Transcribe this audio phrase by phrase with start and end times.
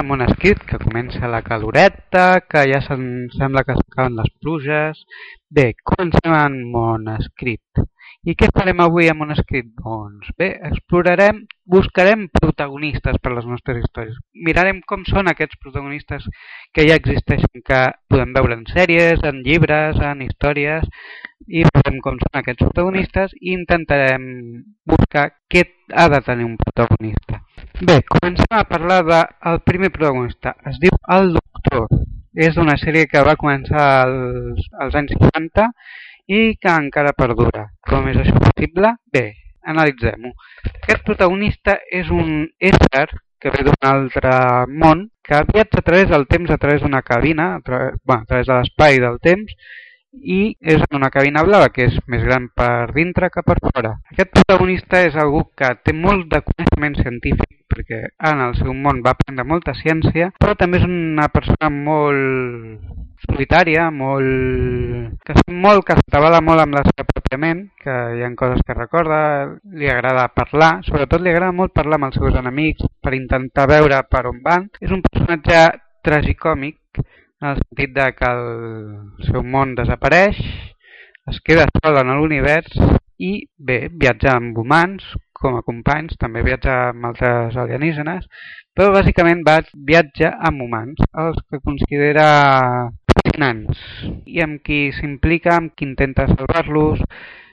[0.00, 3.02] a Monescrit, que comença la caloreta, que ja se'n
[3.34, 5.02] sembla que s'acaben les pluges.
[5.52, 7.82] Bé, comencem en Monescrit.
[8.24, 9.68] I què farem avui a Monescrit?
[9.80, 11.42] Doncs bé, explorarem,
[11.74, 14.16] buscarem protagonistes per les nostres històries.
[14.48, 16.24] Mirarem com són aquests protagonistes
[16.72, 20.88] que ja existeixen, que podem veure en sèries, en llibres, en històries,
[21.48, 24.24] i veurem com són aquests protagonistes i intentarem
[24.94, 27.44] buscar què ha de tenir un protagonista.
[27.80, 30.50] Bé, comencem a parlar del primer protagonista.
[30.68, 31.86] Es diu El Doctor.
[32.46, 35.64] És una sèrie que va començar als, als anys 60
[36.28, 37.62] i que encara perdura.
[37.88, 38.90] Com és això possible?
[39.16, 39.22] Bé,
[39.72, 40.34] analitzem-ho.
[40.68, 43.06] Aquest protagonista és un ésser
[43.40, 44.34] que ve d'un altre
[44.82, 48.28] món, que viatja a través del temps, a través d'una cabina, a, través, bueno, a
[48.28, 49.54] través de l'espai del temps,
[50.12, 53.94] i és en una cabina blava que és més gran per dintre que per fora.
[54.12, 59.00] Aquest protagonista és algú que té molt de coneixement científic perquè en el seu món
[59.04, 65.18] va aprendre molta ciència, però també és una persona molt solitària, molt...
[65.26, 68.64] que sap molt, que s'atabala molt amb la seva pròpia ment, que hi ha coses
[68.66, 69.20] que recorda,
[69.76, 74.02] li agrada parlar, sobretot li agrada molt parlar amb els seus enemics per intentar veure
[74.10, 74.68] per on van.
[74.80, 75.62] És un personatge
[76.06, 77.04] tragicòmic,
[77.40, 80.40] en el sentit de que el seu món desapareix,
[81.30, 85.04] es queda sol en l'univers i bé, viatja amb humans
[85.40, 88.26] com a companys, també viatja amb altres alienígenes,
[88.76, 92.26] però bàsicament va viatja amb humans, els que considera
[93.12, 93.84] fascinants
[94.28, 97.00] i amb qui s'implica, amb qui intenta salvar-los,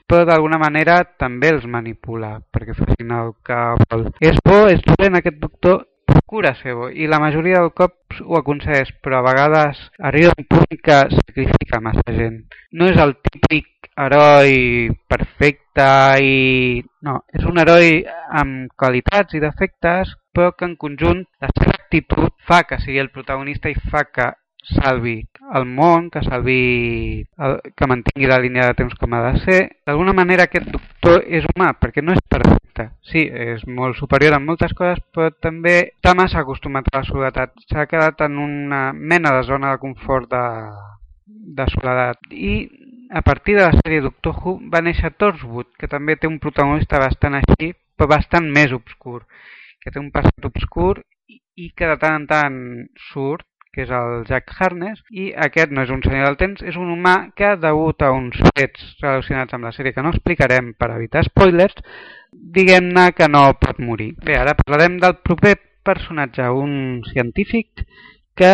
[0.08, 4.08] però d'alguna manera també els manipula perquè facin el que vol.
[4.24, 8.38] És bo, és dolent aquest doctor, procura ser bo i la majoria del cops ho
[8.40, 9.80] aconsegueix, però a vegades
[10.10, 12.40] arriba un punt que sacrifica massa gent.
[12.72, 13.68] No és el típic
[13.98, 15.88] heroi perfecte
[16.22, 16.82] i...
[17.06, 18.02] No, és un heroi
[18.40, 23.12] amb qualitats i defectes, però que en conjunt la seva actitud fa que sigui el
[23.14, 24.32] protagonista i fa que
[24.68, 25.22] salvi
[25.54, 29.60] el món, que salvi, el, que mantingui la línia de temps com ha de ser.
[29.88, 32.90] D'alguna manera aquest doctor és humà, perquè no és perfecte.
[33.10, 37.54] Sí, és molt superior en moltes coses, però també està massa acostumat a la soledat.
[37.70, 40.44] S'ha quedat en una mena de zona de confort de,
[41.58, 42.20] de soledat.
[42.30, 42.54] I
[43.10, 47.00] a partir de la sèrie Doctor Who va néixer Torchwood, que també té un protagonista
[47.00, 49.22] bastant així, però bastant més obscur,
[49.82, 52.58] que té un passat obscur i que de tant en tant
[53.10, 56.76] surt que és el Jack Harness, i aquest no és un senyor del temps, és
[56.80, 60.88] un humà que, degut a uns fets relacionats amb la sèrie que no explicarem per
[60.96, 61.76] evitar spoilers,
[62.32, 64.14] diguem-ne que no pot morir.
[64.24, 65.54] Bé, ara parlarem del proper
[65.86, 67.84] personatge, un científic
[68.34, 68.52] que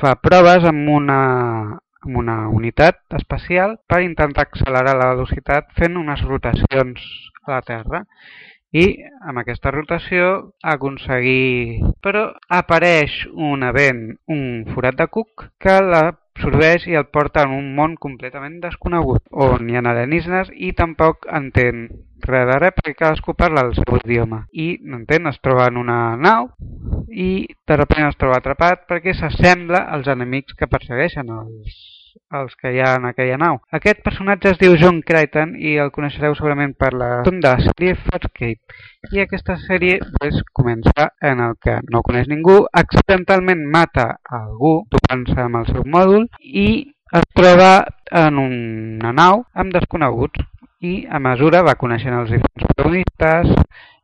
[0.00, 1.20] fa proves amb una,
[2.06, 7.04] amb una unitat espacial per intentar accelerar la velocitat fent unes rotacions
[7.46, 8.04] a la Terra.
[8.72, 8.84] I
[9.26, 11.82] amb aquesta rotació aconseguir...
[12.00, 12.28] Però
[12.60, 15.74] apareix un event, un forat de cuc, que
[16.40, 21.26] l'absorbeix i el porta en un món completament desconegut, on hi ha alienígenes i tampoc
[21.28, 21.88] entén
[22.24, 24.46] res de res perquè cadascú parla el seu idioma.
[24.52, 26.48] I, no entén, es troba en una nau
[27.10, 31.99] i de sobte es troba atrapat perquè s'assembla als enemics que persegueixen els
[32.38, 33.58] els que hi ha en aquella nau.
[33.76, 38.78] Aquest personatge es diu John Crichton i el coneixereu segurament per la la sèrie Farscape.
[39.12, 44.06] I aquesta sèrie pues, comença en el que no coneix ningú, accidentalment mata
[44.40, 46.68] algú topant-se amb el seu mòdul i
[47.20, 47.72] es troba
[48.22, 50.46] en una nau amb desconeguts
[50.80, 53.50] i a mesura va coneixent els diferents protagonistes,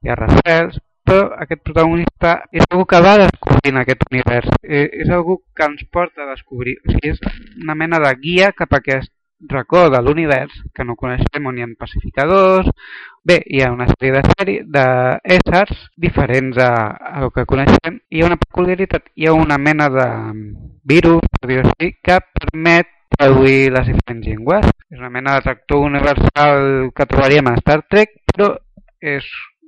[0.05, 0.77] i a Rafaels,
[1.07, 5.85] però aquest protagonista és algú que va descobrint aquest univers, eh, és algú que ens
[5.93, 7.21] porta a descobrir, o sigui, és
[7.63, 9.13] una mena de guia cap a aquest
[9.53, 12.71] racó de l'univers que no coneixem on hi ha pacificadors,
[13.23, 18.23] bé, hi ha una sèrie de sèrie d'éssers diferents a, a el que coneixem, hi
[18.23, 20.09] ha una peculiaritat, hi ha una mena de
[20.89, 24.71] virus, per dir així, que permet traduir les diferents llengües.
[24.91, 28.55] És una mena de tractor universal que trobaríem a Star Trek, però
[29.01, 29.27] és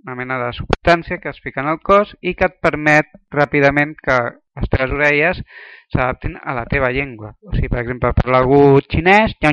[0.08, 3.92] una mena de substància que es fica en el cos i que et permet ràpidament
[4.00, 4.16] que
[4.58, 5.40] les teves orelles
[5.92, 7.34] s'adaptin a la teva llengua.
[7.44, 9.46] O sigui, per exemple, parla algú xinès i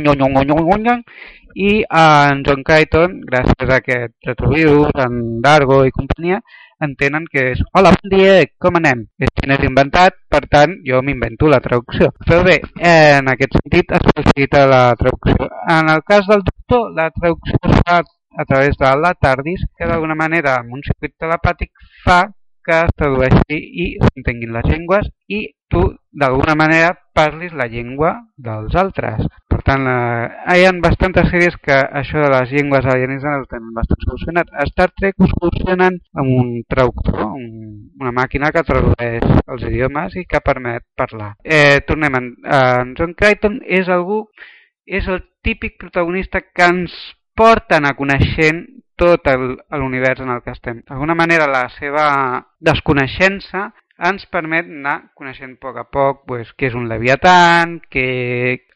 [1.87, 6.41] en John Crichton, gràcies a aquest retrovirus, en Dargo i companyia,
[6.83, 9.05] entenen que és Hola, bon dia, com anem?
[9.19, 12.11] És xinès inventat, per tant, jo m'invento la traducció.
[12.25, 12.59] Però bé,
[12.91, 15.47] en aquest sentit es facilita la traducció.
[15.77, 18.01] En el cas del doctor, la traducció es fa
[18.37, 21.71] a través de la TARDIS que d'alguna manera amb un circuit telepàtic
[22.05, 22.23] fa
[22.65, 25.81] que es tradueixi i s'entenguin les llengües i tu
[26.21, 28.11] d'alguna manera parlis la llengua
[28.47, 29.21] dels altres.
[29.51, 33.73] Per tant, eh, hi ha bastantes sèries que això de les llengües alienígenes ho tenen
[33.77, 34.51] bastant solucionat.
[34.51, 37.45] A Star Trek ho solucionen amb un traductor, un,
[38.01, 41.33] una màquina que tradueix els idiomes i que permet parlar.
[41.43, 44.25] Eh, tornem, en, en John Crichton és algú,
[44.85, 46.97] és el típic protagonista que ens
[47.35, 48.65] porta a coneixent
[48.95, 49.27] tot
[49.75, 50.81] l'univers en el que estem.
[50.87, 52.05] D'alguna manera la seva
[52.63, 53.69] desconeixença
[54.09, 58.07] ens permet anar coneixent a poc a poc pues, què és un leviatan, què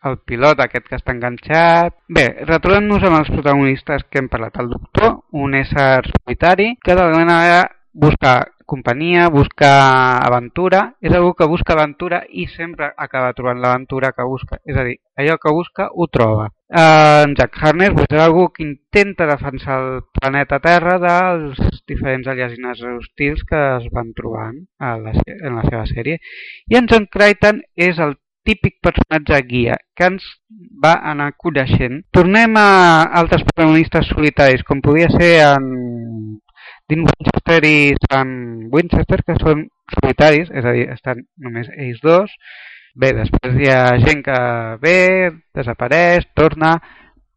[0.07, 1.95] el pilot aquest que està enganxat...
[2.07, 4.59] Bé, retrobem-nos amb els protagonistes que hem parlat.
[4.63, 8.37] El doctor, un ésser solitari, que d'alguna manera busca
[8.69, 9.71] companyia, busca
[10.21, 14.61] aventura, és algú que busca aventura i sempre acaba trobant l'aventura que busca.
[14.63, 16.47] És a dir, allò que busca ho troba.
[16.69, 22.29] Eh, en Jack Harness pues, és algú que intenta defensar el planeta Terra dels diferents
[22.29, 26.21] alienígenes hostils que es van trobant a la, en la seva sèrie.
[26.69, 28.19] I en John Crichton és el
[28.49, 30.25] típic personatge guia que ens
[30.83, 32.03] va anar coneixent.
[32.15, 32.69] Tornem a
[33.21, 35.67] altres protagonistes solitaris, com podia ser en
[36.89, 37.77] Dean Winchester i
[38.07, 38.33] Sam
[38.73, 42.33] Winchester, que són solitaris, és a dir, estan només ells dos,
[42.99, 44.37] Bé, després hi ha gent que
[44.81, 44.95] ve,
[45.55, 46.73] desapareix, torna,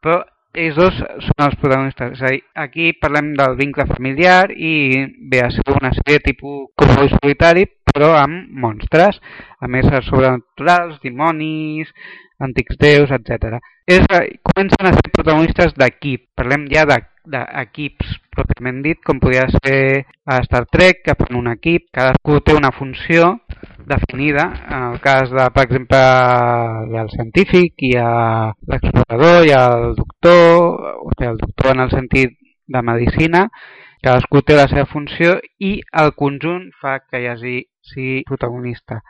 [0.03, 0.23] però
[0.59, 0.97] ells dos
[1.27, 2.17] són els protagonistes.
[2.17, 4.73] És a dir, aquí parlem del vincle familiar i
[5.31, 9.21] ve a ser una sèrie tipus Cowboy solitari, però amb monstres,
[9.61, 11.93] a més sobrenaturals, dimonis,
[12.43, 13.61] antics déus, etc.
[13.87, 14.09] És,
[14.51, 16.31] comencen a ser protagonistes d'equip.
[16.35, 16.89] Parlem ja
[17.29, 22.57] d'equips pròpiament dit, com podria ser a Star Trek, que fan un equip, cadascú té
[22.57, 23.35] una funció
[23.87, 24.47] definida.
[24.71, 26.01] En el cas de, per exemple,
[26.91, 31.75] hi ha el científic, hi ha l'explorador, hi ha el doctor, o sigui, el doctor
[31.75, 32.37] en el sentit
[32.73, 33.47] de medicina,
[34.03, 39.01] cadascú té la seva funció i el conjunt fa que hi hagi sí, protagonista.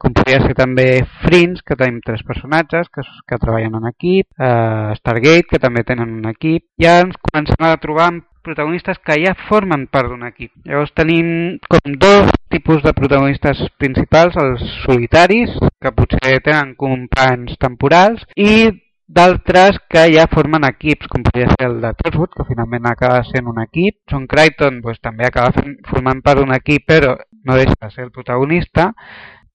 [0.00, 0.86] Com podria ser també
[1.24, 6.18] Fringe, que tenim tres personatges que, que treballen en equip, eh, Stargate, que també tenen
[6.20, 6.66] un equip.
[6.80, 10.52] Ja ens comencem a trobar amb protagonistes que ja formen part d'un equip.
[10.64, 15.52] Llavors tenim com dos tipus de protagonistes principals, els solitaris,
[15.82, 18.70] que potser tenen companys temporals, i
[19.08, 23.48] d'altres que ja formen equips, com podria ser el de Torchwood, que finalment acaba sent
[23.48, 23.98] un equip.
[24.10, 27.16] John Crichton pues, també acaba formant part d'un equip, però
[27.48, 28.90] no deixa de ser el protagonista.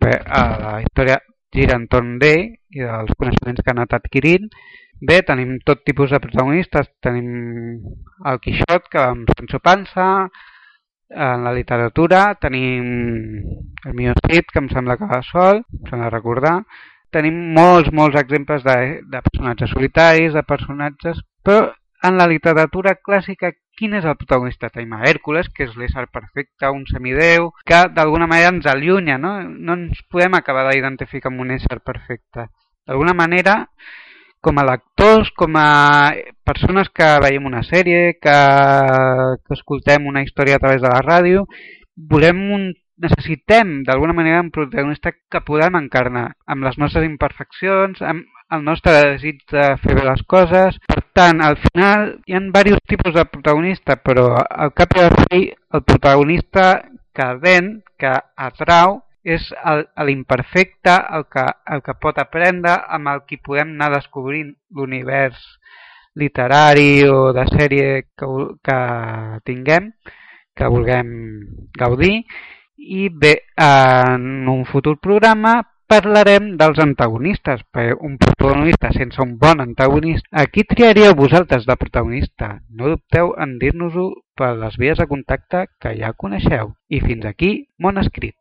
[0.01, 0.19] Però,
[0.65, 1.19] la història
[1.53, 4.49] gira entorn d'ell i dels coneixements que ha anat adquirint
[5.03, 6.87] Bé, tenim tot tipus de protagonistes.
[7.03, 7.27] Tenim
[8.29, 10.05] el Quixot, que amb Sancho Panza,
[11.13, 12.85] en la literatura tenim
[13.85, 15.59] el Mio Cid, que em sembla que va sol,
[15.89, 16.55] s'ha de recordar.
[17.13, 18.77] Tenim molts, molts exemples de,
[19.09, 21.21] de personatges solitaris, de personatges...
[21.43, 21.67] Però
[22.07, 24.69] en la literatura clàssica, quin és el protagonista?
[24.71, 29.35] Tenim a Hèrcules, que és l'ésser perfecte, un semideu, que d'alguna manera ens allunya, no?
[29.43, 32.49] No ens podem acabar d'identificar amb un ésser perfecte.
[32.87, 33.55] D'alguna manera,
[34.43, 36.11] com a lectors, com a
[36.43, 38.37] persones que veiem una sèrie, que,
[39.39, 41.45] que escoltem una història a través de la ràdio,
[41.95, 42.67] volem un,
[43.01, 48.93] necessitem d'alguna manera un protagonista que podem encarnar amb les nostres imperfeccions, amb el nostre
[48.93, 50.77] desig de fer bé les coses.
[50.87, 55.09] Per tant, al final hi ha diversos tipus de protagonista, però al cap i a
[55.09, 56.67] la fi el protagonista
[57.13, 58.13] que ven, que
[58.49, 59.45] atrau, és
[60.03, 65.39] l'imperfecte, el, que, el que pot aprendre, amb el que podem anar descobrint l'univers
[66.19, 67.87] literari o de sèrie
[68.19, 68.27] que,
[68.67, 68.79] que
[69.47, 69.93] tinguem,
[70.53, 71.13] que vulguem
[71.79, 72.25] gaudir.
[72.83, 79.63] I bé, en un futur programa parlarem dels antagonistes, perquè un protagonista sense un bon
[79.63, 80.27] antagonista...
[80.31, 82.53] A qui triaríeu vosaltres de protagonista?
[82.69, 86.73] No dubteu en dir-nos-ho per les vies de contacte que ja coneixeu.
[86.89, 88.35] I fins aquí, Món Escrit.